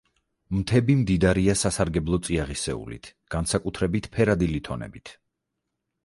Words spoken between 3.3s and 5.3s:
განსაკუთრებით ფერადი ლითონებით.